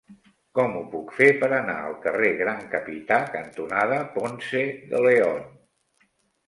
[0.59, 5.49] Com ho puc fer per anar al carrer Gran Capità cantonada Ponce de León?